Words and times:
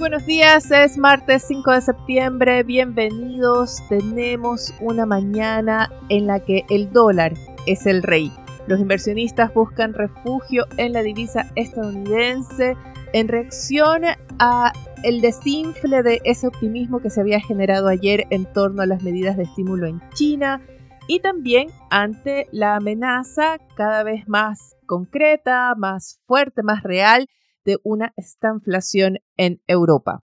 Buenos 0.00 0.24
días, 0.24 0.70
es 0.70 0.96
martes 0.96 1.44
5 1.46 1.72
de 1.72 1.80
septiembre, 1.82 2.62
bienvenidos. 2.62 3.82
Tenemos 3.90 4.72
una 4.80 5.04
mañana 5.04 5.92
en 6.08 6.26
la 6.26 6.40
que 6.40 6.64
el 6.70 6.90
dólar 6.90 7.34
es 7.66 7.84
el 7.84 8.02
rey. 8.02 8.32
Los 8.66 8.80
inversionistas 8.80 9.52
buscan 9.52 9.92
refugio 9.92 10.64
en 10.78 10.94
la 10.94 11.02
divisa 11.02 11.50
estadounidense 11.54 12.78
en 13.12 13.28
reacción 13.28 14.04
a 14.38 14.72
el 15.02 15.20
desinfle 15.20 16.02
de 16.02 16.22
ese 16.24 16.46
optimismo 16.46 17.00
que 17.00 17.10
se 17.10 17.20
había 17.20 17.40
generado 17.40 17.88
ayer 17.88 18.26
en 18.30 18.50
torno 18.50 18.80
a 18.80 18.86
las 18.86 19.02
medidas 19.02 19.36
de 19.36 19.42
estímulo 19.42 19.86
en 19.86 20.00
China 20.14 20.62
y 21.08 21.20
también 21.20 21.68
ante 21.90 22.46
la 22.52 22.76
amenaza 22.76 23.58
cada 23.76 24.02
vez 24.02 24.26
más 24.26 24.76
concreta, 24.86 25.74
más 25.76 26.20
fuerte, 26.26 26.62
más 26.62 26.82
real 26.84 27.28
de 27.64 27.78
una 27.82 28.12
estanflación 28.16 29.18
en 29.36 29.62
Europa. 29.66 30.22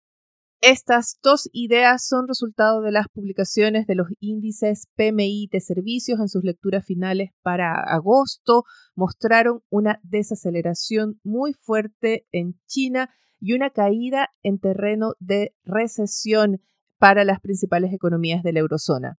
Estas 0.63 1.17
dos 1.23 1.49
ideas 1.53 2.05
son 2.05 2.27
resultado 2.27 2.81
de 2.81 2.91
las 2.91 3.07
publicaciones 3.11 3.87
de 3.87 3.95
los 3.95 4.09
índices 4.19 4.87
PMI 4.95 5.49
de 5.51 5.59
servicios 5.59 6.19
en 6.19 6.27
sus 6.27 6.43
lecturas 6.43 6.85
finales 6.85 7.31
para 7.41 7.73
agosto. 7.81 8.65
Mostraron 8.95 9.63
una 9.71 9.99
desaceleración 10.03 11.19
muy 11.23 11.53
fuerte 11.53 12.27
en 12.31 12.59
China 12.67 13.09
y 13.39 13.53
una 13.53 13.71
caída 13.71 14.29
en 14.43 14.59
terreno 14.59 15.13
de 15.19 15.55
recesión 15.63 16.61
para 16.99 17.23
las 17.25 17.39
principales 17.39 17.91
economías 17.91 18.43
de 18.43 18.53
la 18.53 18.59
eurozona. 18.59 19.17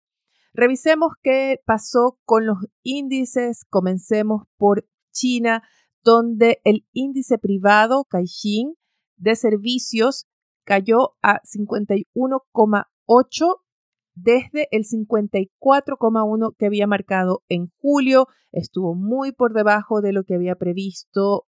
Revisemos 0.53 1.13
qué 1.23 1.59
pasó 1.65 2.19
con 2.23 2.45
los 2.45 2.59
índices. 2.83 3.65
Comencemos 3.67 4.43
por 4.57 4.85
China 5.11 5.63
donde 6.03 6.61
el 6.63 6.85
índice 6.93 7.37
privado 7.37 8.05
Caixin 8.05 8.75
de 9.17 9.35
servicios 9.35 10.27
cayó 10.63 11.15
a 11.21 11.41
51,8 11.43 13.61
desde 14.13 14.67
el 14.71 14.83
54,1 14.83 16.55
que 16.57 16.65
había 16.65 16.87
marcado 16.87 17.43
en 17.49 17.71
julio. 17.79 18.27
Estuvo 18.51 18.95
muy 18.95 19.31
por 19.31 19.53
debajo 19.53 20.01
de 20.01 20.13
lo 20.13 20.23
que 20.23 20.35
había 20.35 20.55
previsto 20.55 21.45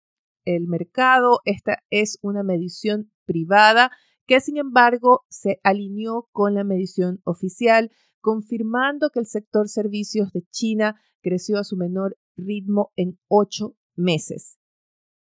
el 0.44 0.66
mercado. 0.66 1.40
Esta 1.44 1.78
es 1.90 2.18
una 2.22 2.42
medición 2.42 3.12
privada 3.24 3.90
que 4.26 4.40
sin 4.40 4.58
embargo 4.58 5.24
se 5.30 5.58
alineó 5.62 6.28
con 6.32 6.54
la 6.54 6.62
medición 6.62 7.20
oficial, 7.24 7.90
confirmando 8.20 9.10
que 9.10 9.20
el 9.20 9.26
sector 9.26 9.68
servicios 9.68 10.32
de 10.32 10.42
China 10.50 11.00
creció 11.22 11.58
a 11.58 11.64
su 11.64 11.76
menor 11.76 12.18
ritmo 12.36 12.92
en 12.96 13.18
ocho 13.28 13.74
meses. 13.98 14.58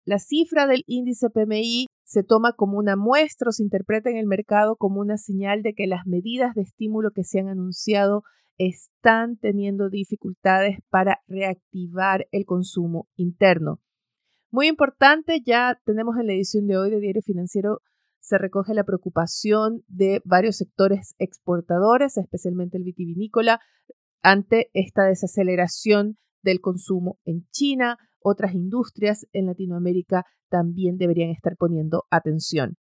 La 0.06 0.19
cifra 0.19 0.67
del 0.67 0.83
índice 0.88 1.30
PMI 1.30 1.88
se 2.03 2.23
toma 2.23 2.53
como 2.53 2.78
una 2.78 2.95
muestra 2.95 3.50
o 3.50 3.52
se 3.52 3.64
interpreta 3.64 4.09
en 4.09 4.17
el 4.17 4.28
mercado 4.28 4.75
como 4.75 5.00
una 5.00 5.17
señal 5.17 5.61
de 5.61 5.73
que 5.73 5.88
las 5.88 6.06
medidas 6.06 6.56
de 6.56 6.64
estímulo 6.64 7.11
que 7.11 7.23
se 7.23 7.39
han 7.39 7.47
anunciado 7.47 8.23
están 8.58 9.38
teniendo 9.38 9.89
dificultades 9.89 10.78
para 10.89 11.22
reactivar 11.28 12.28
el 12.31 12.45
consumo 12.45 13.08
interno. 13.16 13.80
Muy 14.52 14.68
importante, 14.68 15.41
ya 15.44 15.79
tenemos 15.85 16.18
en 16.19 16.28
la 16.28 16.34
edición 16.34 16.68
de 16.68 16.78
hoy 16.78 16.91
de 16.91 17.00
Diario 17.00 17.23
Financiero, 17.23 17.81
se 18.19 18.38
recoge 18.38 18.73
la 18.73 18.84
preocupación 18.84 19.84
de 19.88 20.22
varios 20.23 20.57
sectores 20.57 21.16
exportadores, 21.18 22.18
especialmente 22.18 22.78
el 22.78 22.84
vitivinícola, 22.84 23.59
ante 24.22 24.69
esta 24.73 25.06
desaceleración 25.06 26.18
del 26.41 26.62
consumo 26.62 27.19
en 27.25 27.47
China, 27.52 27.97
otras 28.23 28.53
industrias 28.53 29.28
en 29.34 29.47
Latinoamérica 29.47 30.25
también 30.50 30.97
deberían 30.97 31.29
estar 31.29 31.56
poniendo 31.57 32.06
atención. 32.09 32.78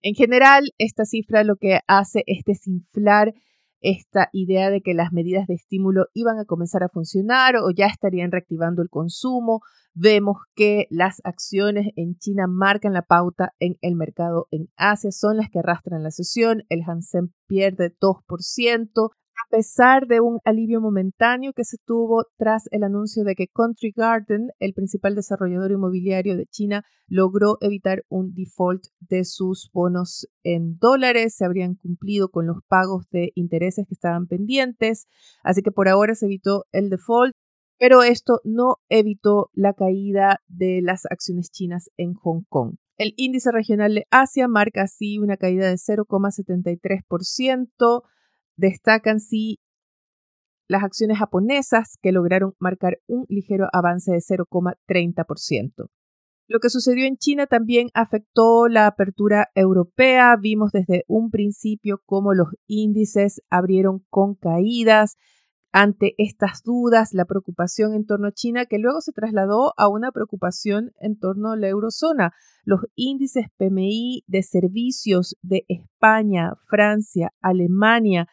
En 0.00 0.14
general, 0.14 0.62
esta 0.78 1.04
cifra 1.04 1.42
lo 1.42 1.56
que 1.56 1.80
hace 1.86 2.22
es 2.26 2.44
desinflar 2.44 3.34
esta 3.80 4.28
idea 4.32 4.70
de 4.70 4.80
que 4.80 4.94
las 4.94 5.12
medidas 5.12 5.46
de 5.46 5.54
estímulo 5.54 6.06
iban 6.12 6.38
a 6.38 6.44
comenzar 6.44 6.82
a 6.82 6.88
funcionar 6.88 7.56
o 7.56 7.70
ya 7.70 7.86
estarían 7.86 8.32
reactivando 8.32 8.82
el 8.82 8.88
consumo. 8.88 9.60
Vemos 9.94 10.36
que 10.54 10.86
las 10.90 11.20
acciones 11.24 11.88
en 11.96 12.16
China 12.16 12.46
marcan 12.48 12.92
la 12.92 13.02
pauta 13.02 13.52
en 13.58 13.76
el 13.80 13.94
mercado 13.94 14.46
en 14.50 14.68
Asia, 14.76 15.10
son 15.12 15.36
las 15.36 15.48
que 15.50 15.60
arrastran 15.60 16.02
la 16.02 16.10
sesión. 16.10 16.64
El 16.68 16.82
Hansen 16.86 17.32
pierde 17.46 17.94
2%, 18.00 19.10
a 19.38 19.50
pesar 19.50 20.06
de 20.06 20.20
un 20.20 20.40
alivio 20.44 20.80
momentáneo 20.80 21.52
que 21.52 21.64
se 21.64 21.76
tuvo 21.78 22.24
tras 22.36 22.64
el 22.70 22.82
anuncio 22.82 23.24
de 23.24 23.34
que 23.34 23.48
Country 23.48 23.92
Garden, 23.94 24.48
el 24.58 24.72
principal 24.74 25.14
desarrollador 25.14 25.70
inmobiliario 25.70 26.36
de 26.36 26.46
China, 26.46 26.84
logró 27.06 27.56
evitar 27.60 28.04
un 28.08 28.34
default 28.34 28.86
de 29.00 29.24
sus 29.24 29.70
bonos 29.72 30.28
en 30.42 30.78
dólares, 30.78 31.36
se 31.36 31.44
habrían 31.44 31.76
cumplido 31.76 32.30
con 32.30 32.46
los 32.46 32.62
pagos 32.68 33.08
de 33.10 33.30
intereses 33.34 33.86
que 33.86 33.94
estaban 33.94 34.26
pendientes, 34.26 35.06
así 35.42 35.62
que 35.62 35.70
por 35.70 35.88
ahora 35.88 36.14
se 36.14 36.26
evitó 36.26 36.64
el 36.72 36.90
default, 36.90 37.32
pero 37.78 38.02
esto 38.02 38.40
no 38.44 38.76
evitó 38.88 39.50
la 39.54 39.72
caída 39.72 40.40
de 40.48 40.80
las 40.82 41.06
acciones 41.06 41.50
chinas 41.50 41.90
en 41.96 42.14
Hong 42.14 42.42
Kong. 42.48 42.74
El 42.96 43.14
índice 43.16 43.52
regional 43.52 43.94
de 43.94 44.06
Asia 44.10 44.48
marca 44.48 44.82
así 44.82 45.20
una 45.20 45.36
caída 45.36 45.68
de 45.68 45.76
0,73%. 45.76 48.02
Destacan 48.58 49.20
sí 49.20 49.60
las 50.68 50.82
acciones 50.82 51.18
japonesas 51.18 51.96
que 52.02 52.10
lograron 52.10 52.54
marcar 52.58 52.98
un 53.06 53.24
ligero 53.28 53.68
avance 53.72 54.10
de 54.10 54.18
0,30%. 54.18 55.88
Lo 56.48 56.58
que 56.58 56.68
sucedió 56.68 57.06
en 57.06 57.18
China 57.18 57.46
también 57.46 57.88
afectó 57.94 58.66
la 58.66 58.88
apertura 58.88 59.48
europea. 59.54 60.34
Vimos 60.40 60.72
desde 60.72 61.04
un 61.06 61.30
principio 61.30 62.02
cómo 62.04 62.34
los 62.34 62.48
índices 62.66 63.42
abrieron 63.48 64.04
con 64.10 64.34
caídas 64.34 65.16
ante 65.70 66.14
estas 66.18 66.62
dudas, 66.64 67.12
la 67.12 67.26
preocupación 67.26 67.94
en 67.94 68.06
torno 68.06 68.28
a 68.28 68.32
China, 68.32 68.66
que 68.66 68.78
luego 68.78 69.02
se 69.02 69.12
trasladó 69.12 69.74
a 69.76 69.86
una 69.88 70.10
preocupación 70.10 70.90
en 70.98 71.16
torno 71.16 71.52
a 71.52 71.56
la 71.56 71.68
eurozona. 71.68 72.32
Los 72.64 72.80
índices 72.96 73.46
PMI 73.56 74.24
de 74.26 74.42
servicios 74.42 75.36
de 75.42 75.64
España, 75.68 76.54
Francia, 76.66 77.32
Alemania, 77.40 78.26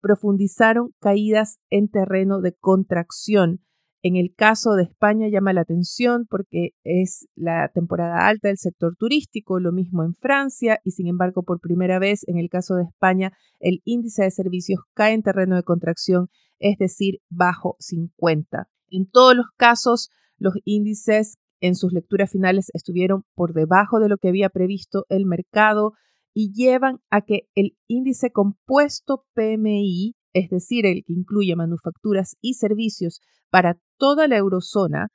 profundizaron 0.00 0.90
caídas 1.00 1.58
en 1.70 1.88
terreno 1.88 2.40
de 2.40 2.54
contracción. 2.54 3.60
En 4.02 4.14
el 4.14 4.32
caso 4.34 4.74
de 4.74 4.84
España 4.84 5.28
llama 5.28 5.52
la 5.52 5.62
atención 5.62 6.26
porque 6.30 6.70
es 6.84 7.26
la 7.34 7.68
temporada 7.74 8.28
alta 8.28 8.48
del 8.48 8.58
sector 8.58 8.94
turístico, 8.96 9.58
lo 9.58 9.72
mismo 9.72 10.04
en 10.04 10.14
Francia 10.14 10.78
y 10.84 10.92
sin 10.92 11.08
embargo 11.08 11.42
por 11.42 11.60
primera 11.60 11.98
vez 11.98 12.20
en 12.28 12.38
el 12.38 12.48
caso 12.48 12.76
de 12.76 12.84
España 12.84 13.32
el 13.58 13.80
índice 13.84 14.22
de 14.22 14.30
servicios 14.30 14.80
cae 14.94 15.14
en 15.14 15.22
terreno 15.22 15.56
de 15.56 15.64
contracción, 15.64 16.28
es 16.60 16.78
decir, 16.78 17.18
bajo 17.28 17.74
50. 17.80 18.68
En 18.90 19.10
todos 19.10 19.34
los 19.34 19.46
casos 19.56 20.10
los 20.38 20.54
índices 20.64 21.38
en 21.60 21.74
sus 21.74 21.92
lecturas 21.92 22.30
finales 22.30 22.70
estuvieron 22.72 23.24
por 23.34 23.52
debajo 23.52 23.98
de 23.98 24.08
lo 24.08 24.16
que 24.16 24.28
había 24.28 24.48
previsto 24.48 25.06
el 25.08 25.26
mercado 25.26 25.94
y 26.34 26.52
llevan 26.52 27.00
a 27.10 27.22
que 27.22 27.48
el 27.54 27.76
índice 27.86 28.30
compuesto 28.30 29.24
PMI, 29.34 30.14
es 30.32 30.50
decir, 30.50 30.86
el 30.86 31.04
que 31.04 31.12
incluye 31.12 31.56
manufacturas 31.56 32.36
y 32.40 32.54
servicios 32.54 33.20
para 33.50 33.78
toda 33.98 34.28
la 34.28 34.36
eurozona, 34.36 35.08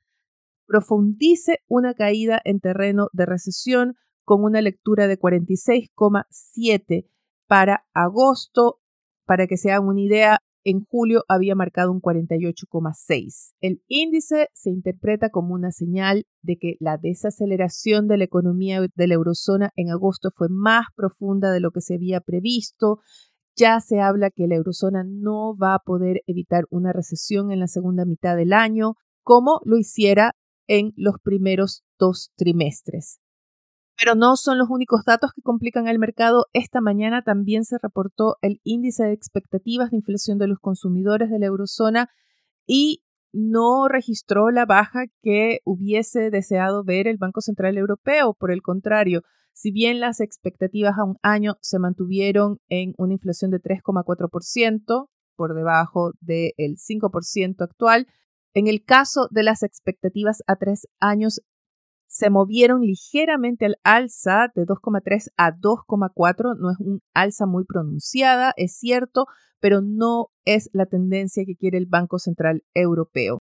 profundice 0.68 1.60
una 1.68 1.94
caída 1.94 2.42
en 2.44 2.60
terreno 2.60 3.08
de 3.14 3.26
recesión 3.26 3.94
con 4.26 4.44
una 4.44 4.62
lectura 4.62 5.08
de 5.08 5.20
46,7 5.20 7.10
para 7.48 7.86
agosto. 7.94 8.80
Para 9.26 9.48
que 9.48 9.56
se 9.56 9.72
hagan 9.72 9.88
una 9.88 10.02
idea, 10.02 10.40
en 10.64 10.86
julio 10.86 11.24
había 11.28 11.56
marcado 11.56 11.92
un 11.92 12.02
48,6. 12.02 13.54
El 13.62 13.82
índice 13.88 14.50
se 14.54 14.70
interpreta 14.70 15.30
como 15.30 15.54
una 15.54 15.72
señal 15.72 16.26
de 16.42 16.58
que 16.58 16.76
la 16.80 16.98
desaceleración 16.98 18.08
de 18.08 18.18
la 18.18 18.24
economía 18.24 18.82
de 18.82 19.08
la 19.08 19.14
eurozona 19.14 19.72
en 19.76 19.90
agosto 19.90 20.30
fue 20.36 20.48
más 20.50 20.86
profunda 20.96 21.52
de 21.52 21.60
lo 21.60 21.72
que 21.72 21.82
se 21.82 21.96
había 21.96 22.22
previsto. 22.22 23.00
Ya 23.56 23.80
se 23.80 24.00
habla 24.00 24.32
que 24.32 24.48
la 24.48 24.56
eurozona 24.56 25.04
no 25.06 25.56
va 25.56 25.76
a 25.76 25.80
poder 25.80 26.22
evitar 26.28 26.66
una 26.70 26.92
recesión 26.92 27.52
en 27.52 27.60
la 27.60 27.68
segunda 27.68 28.06
mitad 28.06 28.36
del 28.36 28.54
año, 28.54 28.96
como 29.22 29.62
lo 29.66 29.78
hiciera 29.78 30.34
en 30.68 30.94
los 30.96 31.16
primeros 31.22 31.84
dos 32.00 32.32
trimestres. 32.36 33.20
Pero 33.98 34.16
no 34.16 34.36
son 34.36 34.58
los 34.58 34.70
únicos 34.70 35.04
datos 35.06 35.32
que 35.36 35.42
complican 35.42 35.88
el 35.88 36.00
mercado. 36.00 36.46
Esta 36.54 36.82
mañana 36.82 37.22
también 37.22 37.64
se 37.64 37.78
reportó 37.82 38.38
el 38.42 38.60
índice 38.64 39.04
de 39.04 39.14
expectativas 39.14 39.92
de 39.92 39.98
inflación 39.98 40.38
de 40.38 40.48
los 40.48 40.60
consumidores 40.60 41.30
de 41.30 41.40
la 41.40 41.46
eurozona 41.46 42.10
y 42.66 43.04
no 43.32 43.88
registró 43.88 44.52
la 44.52 44.66
baja 44.66 45.06
que 45.22 45.60
hubiese 45.66 46.30
deseado 46.30 46.84
ver 46.84 47.08
el 47.08 47.18
Banco 47.18 47.42
Central 47.42 47.78
Europeo. 47.78 48.34
Por 48.34 48.52
el 48.52 48.62
contrario, 48.62 49.22
si 49.54 49.72
bien 49.72 50.00
las 50.00 50.20
expectativas 50.20 50.98
a 50.98 51.04
un 51.04 51.18
año 51.22 51.56
se 51.62 51.80
mantuvieron 51.80 52.58
en 52.70 52.94
una 52.98 53.14
inflación 53.14 53.52
de 53.52 53.60
3,4%, 53.60 55.10
por 55.36 55.56
debajo 55.56 56.12
del 56.22 56.78
5% 56.78 57.62
actual, 57.62 58.08
en 58.54 58.68
el 58.68 58.84
caso 58.84 59.28
de 59.32 59.44
las 59.44 59.64
expectativas 59.64 60.44
a 60.48 60.56
tres 60.56 60.88
años 61.00 61.42
se 62.14 62.30
movieron 62.30 62.82
ligeramente 62.82 63.66
al 63.66 63.78
alza 63.84 64.52
de 64.54 64.68
2,3 64.68 65.32
a 65.36 65.52
2,4. 65.52 66.56
No 66.60 66.70
es 66.70 66.80
un 66.80 67.02
alza 67.14 67.48
muy 67.48 67.66
pronunciada, 67.66 68.54
es 68.56 68.78
cierto, 68.78 69.26
pero 69.60 69.82
no 69.82 70.28
es 70.46 70.70
la 70.74 70.86
tendencia 70.86 71.44
que 71.44 71.56
quiere 71.56 71.80
el 71.80 71.88
Banco 71.88 72.20
Central 72.20 72.64
Europeo. 72.76 73.40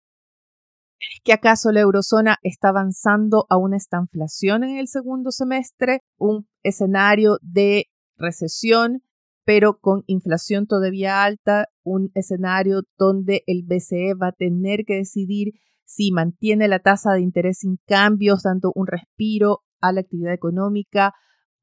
¿Es 1.00 1.22
que 1.24 1.32
acaso 1.32 1.72
la 1.72 1.80
eurozona 1.80 2.40
está 2.44 2.70
avanzando 2.70 3.46
a 3.50 3.56
una 3.56 3.78
estanflación 3.78 4.66
en 4.66 4.78
el 4.78 4.90
segundo 4.90 5.32
semestre? 5.32 6.02
Un 6.18 6.46
escenario 6.62 7.38
de 7.42 7.86
recesión, 8.18 9.02
pero 9.46 9.80
con 9.80 10.04
inflación 10.08 10.68
todavía 10.68 11.24
alta, 11.24 11.68
un 11.84 12.12
escenario 12.16 12.82
donde 12.98 13.44
el 13.48 13.64
BCE 13.64 14.14
va 14.22 14.30
a 14.30 14.34
tener 14.34 14.84
que 14.86 14.96
decidir 14.96 15.54
si 15.88 16.12
mantiene 16.12 16.68
la 16.68 16.80
tasa 16.80 17.14
de 17.14 17.22
interés 17.22 17.60
sin 17.60 17.78
cambios, 17.88 18.44
dando 18.44 18.72
un 18.76 18.88
respiro 18.88 19.62
a 19.80 19.94
la 19.94 20.02
actividad 20.02 20.34
económica, 20.34 21.14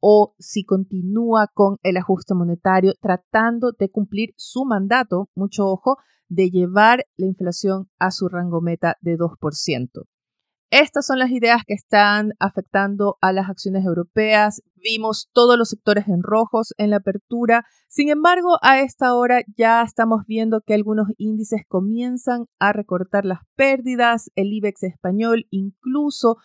o 0.00 0.34
si 0.38 0.64
continúa 0.64 1.48
con 1.52 1.76
el 1.82 1.98
ajuste 1.98 2.34
monetario, 2.34 2.94
tratando 3.00 3.72
de 3.78 3.90
cumplir 3.90 4.30
su 4.36 4.64
mandato, 4.64 5.28
mucho 5.34 5.66
ojo, 5.66 5.98
de 6.28 6.50
llevar 6.50 7.04
la 7.16 7.26
inflación 7.26 7.90
a 7.98 8.10
su 8.10 8.28
rango 8.28 8.60
meta 8.60 8.96
de 9.02 9.16
2%. 9.16 10.06
Estas 10.76 11.06
son 11.06 11.20
las 11.20 11.30
ideas 11.30 11.62
que 11.64 11.74
están 11.74 12.32
afectando 12.40 13.16
a 13.20 13.32
las 13.32 13.48
acciones 13.48 13.84
europeas. 13.84 14.60
Vimos 14.82 15.30
todos 15.32 15.56
los 15.56 15.68
sectores 15.68 16.08
en 16.08 16.20
rojos 16.20 16.74
en 16.78 16.90
la 16.90 16.96
apertura. 16.96 17.64
Sin 17.86 18.08
embargo, 18.08 18.58
a 18.60 18.80
esta 18.80 19.14
hora 19.14 19.44
ya 19.56 19.82
estamos 19.82 20.22
viendo 20.26 20.62
que 20.62 20.74
algunos 20.74 21.06
índices 21.16 21.60
comienzan 21.68 22.46
a 22.58 22.72
recortar 22.72 23.24
las 23.24 23.38
pérdidas. 23.54 24.32
El 24.34 24.52
IBEX 24.52 24.82
español 24.82 25.46
incluso 25.50 26.38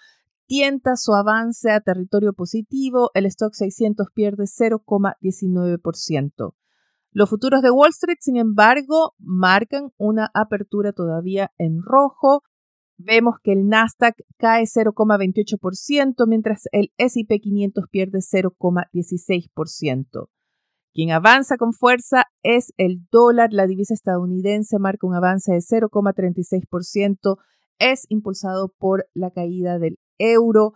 tienta 0.46 0.96
su 0.96 1.16
avance 1.16 1.72
a 1.72 1.82
territorio 1.82 2.34
positivo. 2.34 3.10
El 3.16 3.25
stock 3.25 3.56
600 3.56 4.10
pierde 4.14 4.44
0,19%. 4.44 6.54
Los 7.12 7.30
futuros 7.32 7.64
de 7.64 7.72
Wall 7.72 7.90
Street, 7.90 8.20
sin 8.20 8.38
embargo, 8.38 9.16
marcan 9.18 9.90
una 9.98 10.30
apertura 10.36 10.94
todavía 10.94 11.52
en 11.58 11.82
rojo 11.82 12.44
vemos 13.00 13.38
que 13.42 13.54
el 13.54 13.68
Nasdaq 13.68 14.16
cae 14.38 14.66
0,28%, 14.66 16.28
mientras 16.28 16.68
el 16.72 16.92
SP 17.00 17.40
500 17.40 17.86
pierde 17.90 18.19
0,16%. 18.19 20.28
Quien 20.94 21.12
avanza 21.12 21.57
con 21.57 21.74
fuerza 21.74 22.24
es 22.44 22.74
el 22.78 23.07
dólar. 23.12 23.54
La 23.54 23.68
divisa 23.68 23.94
estadounidense 23.94 24.80
marca 24.80 25.07
un 25.07 25.16
avance 25.16 25.54
de 25.54 25.60
0,36%. 25.60 27.38
Es 27.80 28.06
impulsado 28.10 28.74
por 28.78 29.07
la 29.13 29.31
caída 29.31 29.80
del 29.80 29.98
euro. 30.18 30.74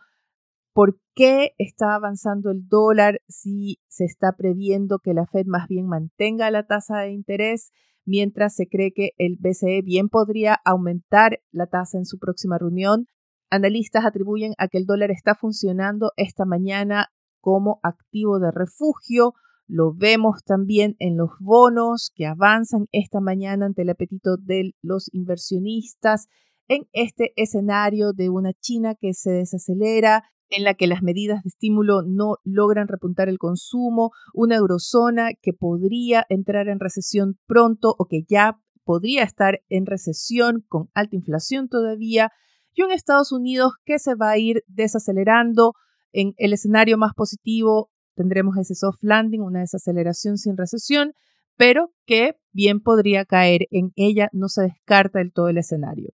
¿Por 0.74 0.98
qué 1.14 1.52
está 1.58 1.94
avanzando 1.94 2.52
el 2.52 2.68
dólar 2.68 3.20
si 3.28 3.80
se 3.88 4.06
está 4.06 4.34
previendo 4.38 5.00
que 5.00 5.14
la 5.14 5.28
Fed 5.28 5.46
más 5.46 5.68
bien 5.68 5.88
mantenga 5.88 6.50
la 6.52 6.66
tasa 6.66 7.00
de 7.00 7.12
interés? 7.12 7.74
Mientras 8.06 8.56
se 8.56 8.68
cree 8.68 8.92
que 8.94 9.12
el 9.18 9.38
BCE 9.40 9.82
bien 9.84 10.10
podría 10.10 10.60
aumentar 10.66 11.40
la 11.52 11.68
tasa 11.68 11.98
en 11.98 12.06
su 12.06 12.20
próxima 12.20 12.58
reunión. 12.58 13.08
Analistas 13.50 14.06
atribuyen 14.06 14.54
a 14.58 14.68
que 14.68 14.78
el 14.78 14.86
dólar 14.86 15.12
está 15.12 15.36
funcionando 15.36 16.12
esta 16.18 16.46
mañana 16.46 17.10
como 17.40 17.80
activo 17.84 18.40
de 18.40 18.52
refugio. 18.52 19.34
Lo 19.68 19.94
vemos 19.94 20.44
también 20.46 20.96
en 21.00 21.18
los 21.18 21.32
bonos 21.40 22.12
que 22.16 22.26
avanzan 22.26 22.88
esta 22.92 23.20
mañana 23.22 23.66
ante 23.66 23.84
el 23.84 23.90
apetito 23.90 24.38
de 24.38 24.72
los 24.82 25.10
inversionistas 25.14 26.28
en 26.68 26.88
este 26.94 27.34
escenario 27.36 28.14
de 28.14 28.30
una 28.30 28.54
China 28.54 28.96
que 28.96 29.14
se 29.14 29.32
desacelera, 29.32 30.24
en 30.56 30.64
la 30.64 30.76
que 30.76 30.88
las 30.88 31.02
medidas 31.02 31.44
de 31.44 31.48
estímulo 31.48 32.04
no 32.04 32.38
logran 32.44 32.88
repuntar 32.88 33.28
el 33.28 33.40
consumo, 33.40 34.12
una 34.34 34.56
eurozona 34.56 35.30
que 35.42 35.52
podría 35.52 36.26
entrar 36.30 36.68
en 36.68 36.80
recesión 36.80 37.40
pronto 37.48 37.96
o 37.98 38.06
que 38.06 38.24
ya 38.28 38.60
podría 38.84 39.24
estar 39.24 39.62
en 39.70 39.86
recesión 39.86 40.64
con 40.68 40.90
alta 40.94 41.16
inflación 41.16 41.70
todavía, 41.70 42.32
y 42.76 42.84
un 42.84 42.92
Estados 42.92 43.32
Unidos 43.32 43.74
que 43.86 44.00
se 44.00 44.16
va 44.16 44.32
a 44.32 44.38
ir 44.38 44.64
desacelerando. 44.68 45.74
En 46.12 46.34
el 46.38 46.54
escenario 46.54 46.98
más 46.98 47.14
positivo 47.16 47.90
tendremos 48.16 48.58
ese 48.58 48.76
soft 48.76 49.00
landing, 49.02 49.42
una 49.42 49.62
desaceleración 49.62 50.38
sin 50.38 50.58
recesión, 50.58 51.14
pero 51.58 51.92
que 52.06 52.36
bien 52.52 52.82
podría 52.82 53.26
caer 53.26 53.62
en 53.72 53.92
ella, 53.96 54.30
no 54.32 54.50
se 54.50 54.64
descarta 54.64 55.20
del 55.20 55.34
todo 55.34 55.50
el 55.50 55.58
escenario. 55.58 56.10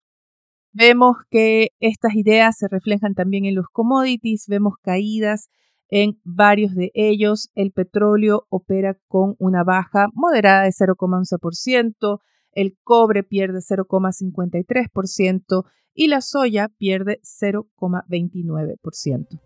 Vemos 0.78 1.16
que 1.30 1.68
estas 1.80 2.14
ideas 2.16 2.58
se 2.58 2.68
reflejan 2.68 3.14
también 3.14 3.46
en 3.46 3.54
los 3.54 3.64
commodities, 3.72 4.44
vemos 4.46 4.74
caídas 4.82 5.48
en 5.88 6.20
varios 6.22 6.74
de 6.74 6.90
ellos. 6.92 7.48
El 7.54 7.72
petróleo 7.72 8.46
opera 8.50 8.98
con 9.08 9.36
una 9.38 9.64
baja 9.64 10.08
moderada 10.12 10.64
de 10.64 10.72
0,11%, 10.72 12.20
el 12.52 12.76
cobre 12.84 13.22
pierde 13.22 13.60
0,53% 13.60 15.64
y 15.94 16.08
la 16.08 16.20
soya 16.20 16.68
pierde 16.68 17.20
0,29%. 17.22 19.40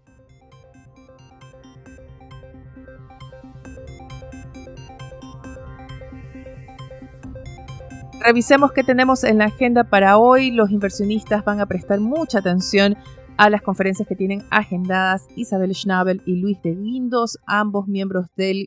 Revisemos 8.22 8.72
qué 8.72 8.84
tenemos 8.84 9.24
en 9.24 9.38
la 9.38 9.46
agenda 9.46 9.84
para 9.84 10.18
hoy. 10.18 10.50
Los 10.50 10.70
inversionistas 10.70 11.42
van 11.42 11.58
a 11.58 11.66
prestar 11.66 12.00
mucha 12.00 12.40
atención 12.40 12.94
a 13.38 13.48
las 13.48 13.62
conferencias 13.62 14.06
que 14.06 14.14
tienen 14.14 14.42
agendadas 14.50 15.26
Isabel 15.36 15.74
Schnabel 15.74 16.20
y 16.26 16.36
Luis 16.36 16.60
de 16.62 16.74
Guindos, 16.74 17.38
ambos 17.46 17.88
miembros 17.88 18.26
del 18.36 18.66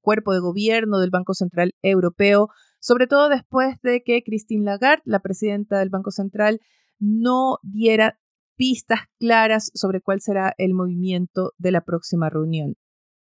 cuerpo 0.00 0.32
de 0.32 0.40
gobierno 0.40 0.98
del 0.98 1.10
Banco 1.10 1.34
Central 1.34 1.74
Europeo, 1.82 2.48
sobre 2.80 3.06
todo 3.06 3.28
después 3.28 3.76
de 3.82 4.02
que 4.02 4.22
Christine 4.22 4.64
Lagarde, 4.64 5.02
la 5.04 5.20
presidenta 5.20 5.78
del 5.78 5.90
Banco 5.90 6.10
Central, 6.10 6.60
no 6.98 7.58
diera 7.62 8.18
pistas 8.56 9.00
claras 9.18 9.70
sobre 9.74 10.00
cuál 10.00 10.22
será 10.22 10.54
el 10.56 10.72
movimiento 10.72 11.52
de 11.58 11.72
la 11.72 11.82
próxima 11.82 12.30
reunión. 12.30 12.76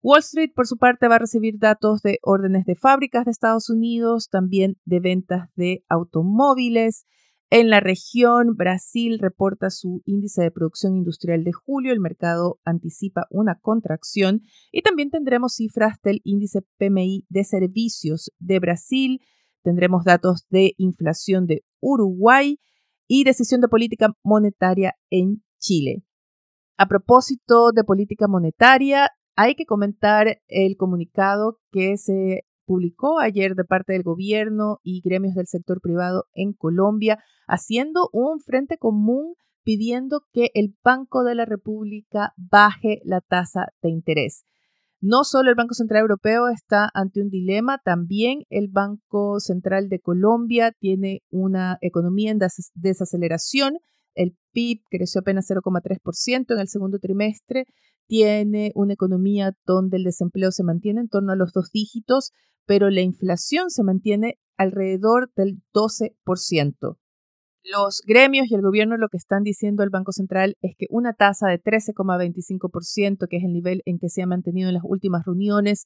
Wall 0.02 0.20
Street, 0.20 0.52
por 0.56 0.66
su 0.66 0.78
parte, 0.78 1.10
va 1.10 1.16
a 1.16 1.20
recibir 1.20 1.60
datos 1.60 2.02
de 2.02 2.20
órdenes 2.22 2.66
de 2.66 2.76
fábricas 2.76 3.26
de 3.26 3.32
Estados 3.32 3.70
Unidos, 3.70 4.30
también 4.30 4.78
de 4.86 5.02
ventas 5.02 5.50
de 5.56 5.84
automóviles. 5.90 7.06
En 7.50 7.70
la 7.70 7.82
región, 7.82 8.56
Brasil 8.56 9.20
reporta 9.20 9.70
su 9.70 10.02
índice 10.06 10.44
de 10.44 10.52
producción 10.52 10.96
industrial 10.96 11.44
de 11.44 11.52
julio. 11.52 11.92
El 11.92 12.00
mercado 12.00 12.60
anticipa 12.64 13.28
una 13.30 13.60
contracción. 13.60 14.44
Y 14.72 14.84
también 14.84 15.10
tendremos 15.10 15.56
cifras 15.56 15.98
del 16.02 16.22
índice 16.24 16.62
PMI 16.78 17.26
de 17.28 17.44
servicios 17.44 18.32
de 18.40 18.60
Brasil. 18.60 19.20
Tendremos 19.64 20.06
datos 20.06 20.46
de 20.50 20.76
inflación 20.78 21.46
de 21.46 21.66
Uruguay 21.82 22.60
y 23.06 23.26
decisión 23.26 23.60
de 23.60 23.68
política 23.68 24.14
monetaria 24.24 24.94
en 25.10 25.44
Chile. 25.60 26.04
A 26.78 26.88
propósito 26.88 27.72
de 27.74 27.84
política 27.84 28.30
monetaria, 28.30 29.10
hay 29.42 29.56
que 29.56 29.66
comentar 29.66 30.42
el 30.50 30.76
comunicado 30.76 31.60
que 31.72 31.96
se 31.96 32.44
publicó 32.66 33.20
ayer 33.20 33.56
de 33.56 33.64
parte 33.64 33.94
del 33.94 34.04
gobierno 34.04 34.80
y 34.84 35.00
gremios 35.00 35.34
del 35.34 35.48
sector 35.48 35.80
privado 35.80 36.26
en 36.34 36.52
Colombia, 36.52 37.24
haciendo 37.48 38.10
un 38.12 38.42
frente 38.42 38.78
común 38.78 39.36
pidiendo 39.64 40.26
que 40.34 40.50
el 40.56 40.76
Banco 40.84 41.24
de 41.24 41.36
la 41.36 41.46
República 41.46 42.34
baje 42.36 43.00
la 43.06 43.22
tasa 43.22 43.68
de 43.82 43.92
interés. 43.92 44.44
No 45.00 45.24
solo 45.24 45.52
el 45.52 45.56
Banco 45.56 45.74
Central 45.74 46.02
Europeo 46.02 46.50
está 46.50 46.90
ante 46.94 47.22
un 47.22 47.30
dilema, 47.30 47.78
también 47.78 48.44
el 48.50 48.68
Banco 48.68 49.40
Central 49.40 49.88
de 49.88 50.02
Colombia 50.02 50.74
tiene 50.78 51.22
una 51.30 51.78
economía 51.80 52.32
en 52.32 52.40
desaceleración. 52.74 53.78
PIB 54.52 54.82
creció 54.90 55.22
apenas 55.22 55.50
0,3% 55.50 56.54
en 56.54 56.60
el 56.60 56.68
segundo 56.68 57.00
trimestre 57.00 57.66
tiene 58.10 58.72
una 58.74 58.94
economía 58.94 59.54
donde 59.66 59.98
el 59.98 60.04
desempleo 60.04 60.52
se 60.52 60.64
mantiene 60.64 61.02
en 61.02 61.10
torno 61.10 61.32
a 61.32 61.36
los 61.36 61.54
dos 61.54 61.70
dígitos, 61.72 62.32
pero 62.66 62.90
la 62.90 63.02
inflación 63.02 63.70
se 63.70 63.84
mantiene 63.84 64.40
alrededor 64.58 65.32
del 65.36 65.62
12%. 65.74 66.98
Los 67.64 68.02
gremios 68.08 68.50
y 68.50 68.56
el 68.56 68.62
gobierno 68.62 68.98
lo 68.98 69.10
que 69.10 69.18
están 69.18 69.44
diciendo 69.44 69.84
el 69.84 69.92
Banco 69.92 70.12
Central 70.12 70.56
es 70.62 70.76
que 70.76 70.88
una 70.90 71.14
tasa 71.14 71.50
de 71.50 71.62
13,25%, 71.62 73.28
que 73.30 73.38
es 73.38 73.44
el 73.44 73.54
nivel 73.54 73.84
en 73.86 74.00
que 74.00 74.10
se 74.10 74.24
ha 74.24 74.28
mantenido 74.28 74.70
en 74.70 74.76
las 74.76 74.84
últimas 74.84 75.24
reuniones, 75.26 75.86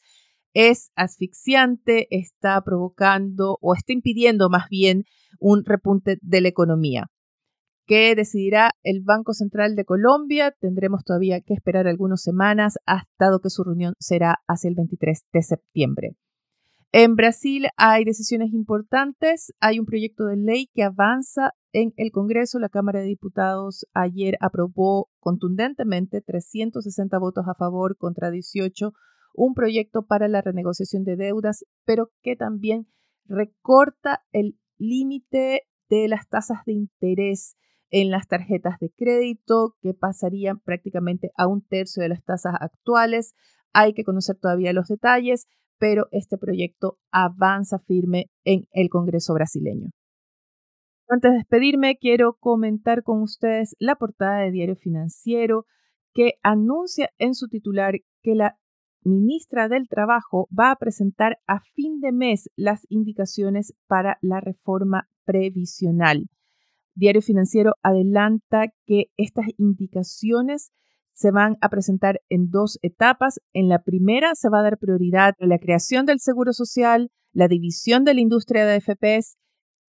es 0.54 0.92
asfixiante, 0.96 2.08
está 2.10 2.62
provocando 2.62 3.58
o 3.60 3.76
está 3.76 3.92
impidiendo 3.92 4.50
más 4.50 4.70
bien 4.70 5.04
un 5.40 5.66
repunte 5.66 6.20
de 6.22 6.42
la 6.42 6.48
economía. 6.48 7.08
¿Qué 7.86 8.16
decidirá 8.16 8.72
el 8.84 9.02
Banco 9.02 9.34
Central 9.34 9.76
de 9.76 9.84
Colombia? 9.84 10.56
Tendremos 10.58 11.04
todavía 11.04 11.42
que 11.42 11.54
esperar 11.54 11.86
algunas 11.86 12.22
semanas, 12.22 12.78
dado 13.20 13.42
que 13.42 13.50
su 13.50 13.62
reunión 13.64 13.94
será 14.00 14.42
hacia 14.48 14.70
el 14.70 14.76
23 14.76 15.26
de 15.34 15.42
septiembre. 15.42 16.16
En 16.94 17.16
Brasil 17.16 17.68
hay 17.76 18.06
decisiones 18.06 18.54
importantes. 18.54 19.52
Hay 19.60 19.80
un 19.80 19.86
proyecto 19.86 20.26
de 20.26 20.38
ley 20.38 20.70
que 20.74 20.84
avanza 20.84 21.52
en 21.74 21.92
el 21.98 22.12
Congreso. 22.12 22.58
La 22.58 22.70
Cámara 22.70 23.00
de 23.00 23.08
Diputados 23.08 23.86
ayer 23.94 24.38
aprobó 24.40 25.10
contundentemente 25.20 26.22
360 26.22 27.18
votos 27.18 27.46
a 27.50 27.56
favor 27.56 27.98
contra 27.98 28.32
18 28.32 28.94
un 29.34 29.56
proyecto 29.56 30.06
para 30.06 30.28
la 30.28 30.42
renegociación 30.42 31.04
de 31.04 31.18
deudas, 31.18 31.66
pero 31.84 32.12
que 32.22 32.36
también 32.36 32.88
recorta 33.26 34.24
el 34.32 34.58
límite 34.78 35.64
de 35.90 36.08
las 36.08 36.30
tasas 36.30 36.60
de 36.66 36.74
interés 36.74 37.58
en 37.94 38.10
las 38.10 38.28
tarjetas 38.28 38.80
de 38.80 38.90
crédito, 38.90 39.76
que 39.80 39.94
pasarían 39.94 40.60
prácticamente 40.60 41.30
a 41.38 41.46
un 41.46 41.62
tercio 41.62 42.02
de 42.02 42.10
las 42.10 42.24
tasas 42.24 42.56
actuales. 42.60 43.36
Hay 43.72 43.94
que 43.94 44.04
conocer 44.04 44.36
todavía 44.36 44.74
los 44.74 44.88
detalles, 44.88 45.46
pero 45.78 46.08
este 46.12 46.40
proyecto 46.40 46.98
avanza 47.12 47.78
firme 47.78 48.32
en 48.46 48.66
el 48.72 48.90
Congreso 48.90 49.36
brasileño. 49.36 49.92
Antes 51.08 51.32
de 51.32 51.38
despedirme, 51.38 51.98
quiero 51.98 52.34
comentar 52.40 53.04
con 53.04 53.22
ustedes 53.22 53.76
la 53.78 53.96
portada 53.96 54.40
de 54.40 54.50
Diario 54.50 54.76
Financiero 54.76 55.68
que 56.16 56.40
anuncia 56.42 57.12
en 57.20 57.36
su 57.36 57.48
titular 57.48 57.94
que 58.24 58.34
la 58.34 58.58
ministra 59.04 59.70
del 59.70 59.88
Trabajo 59.88 60.48
va 60.50 60.72
a 60.72 60.78
presentar 60.78 61.38
a 61.46 61.60
fin 61.76 62.00
de 62.00 62.12
mes 62.12 62.50
las 62.56 62.88
indicaciones 62.90 63.76
para 63.86 64.18
la 64.22 64.40
reforma 64.40 65.10
previsional. 65.26 66.26
Diario 66.96 67.22
Financiero 67.22 67.74
adelanta 67.82 68.68
que 68.86 69.06
estas 69.18 69.46
indicaciones 69.58 70.72
se 71.14 71.32
van 71.32 71.58
a 71.62 71.70
presentar 71.70 72.22
en 72.30 72.50
dos 72.50 72.80
etapas. 72.82 73.40
En 73.54 73.70
la 73.70 73.84
primera 73.84 74.36
se 74.36 74.50
va 74.50 74.60
a 74.60 74.64
dar 74.64 74.78
prioridad 74.78 75.34
a 75.40 75.46
la 75.46 75.60
creación 75.60 76.06
del 76.06 76.20
Seguro 76.20 76.54
Social, 76.54 77.12
la 77.32 77.48
división 77.48 78.04
de 78.04 78.14
la 78.14 78.22
industria 78.22 78.66
de 78.66 78.80
FPS 78.80 79.38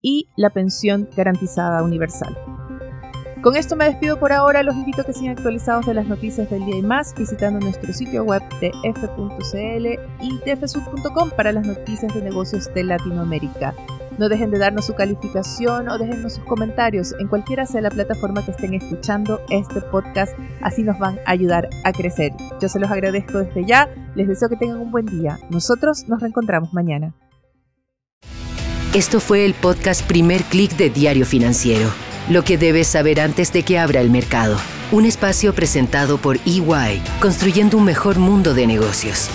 y 0.00 0.28
la 0.36 0.50
pensión 0.50 1.08
garantizada 1.16 1.82
universal. 1.82 2.36
Con 3.42 3.56
esto 3.56 3.76
me 3.76 3.84
despido 3.84 4.18
por 4.18 4.32
ahora. 4.32 4.62
Los 4.62 4.74
invito 4.74 5.02
a 5.02 5.04
que 5.04 5.12
sigan 5.12 5.36
actualizados 5.36 5.84
de 5.84 5.92
las 5.92 6.06
noticias 6.06 6.48
del 6.48 6.64
día 6.64 6.76
y 6.76 6.82
más 6.82 7.14
visitando 7.14 7.60
nuestro 7.60 7.92
sitio 7.92 8.24
web 8.24 8.42
de 8.60 8.72
f.cl 8.84 9.86
y 10.22 10.38
tfsud.com 10.38 11.30
para 11.36 11.52
las 11.52 11.66
noticias 11.66 12.14
de 12.14 12.22
negocios 12.22 12.72
de 12.72 12.84
Latinoamérica. 12.84 13.74
No 14.18 14.28
dejen 14.28 14.50
de 14.50 14.58
darnos 14.58 14.86
su 14.86 14.94
calificación 14.94 15.88
o 15.88 15.98
déjennos 15.98 16.34
sus 16.34 16.44
comentarios 16.44 17.14
en 17.18 17.28
cualquiera 17.28 17.66
sea 17.66 17.80
la 17.80 17.90
plataforma 17.90 18.44
que 18.44 18.52
estén 18.52 18.74
escuchando 18.74 19.40
este 19.50 19.80
podcast. 19.80 20.32
Así 20.60 20.82
nos 20.82 20.98
van 20.98 21.18
a 21.26 21.32
ayudar 21.32 21.68
a 21.84 21.92
crecer. 21.92 22.32
Yo 22.60 22.68
se 22.68 22.78
los 22.78 22.90
agradezco 22.90 23.38
desde 23.38 23.64
ya. 23.64 23.88
Les 24.14 24.28
deseo 24.28 24.48
que 24.48 24.56
tengan 24.56 24.78
un 24.78 24.90
buen 24.90 25.06
día. 25.06 25.38
Nosotros 25.50 26.08
nos 26.08 26.20
reencontramos 26.20 26.72
mañana. 26.72 27.14
Esto 28.94 29.18
fue 29.18 29.44
el 29.44 29.54
podcast 29.54 30.06
Primer 30.06 30.42
Click 30.44 30.76
de 30.76 30.90
Diario 30.90 31.26
Financiero. 31.26 31.90
Lo 32.30 32.44
que 32.44 32.56
debes 32.56 32.86
saber 32.86 33.20
antes 33.20 33.52
de 33.52 33.64
que 33.64 33.78
abra 33.78 34.00
el 34.00 34.10
mercado. 34.10 34.56
Un 34.92 35.04
espacio 35.04 35.52
presentado 35.52 36.18
por 36.18 36.36
EY, 36.46 37.02
construyendo 37.20 37.76
un 37.76 37.84
mejor 37.84 38.18
mundo 38.18 38.54
de 38.54 38.68
negocios. 38.68 39.28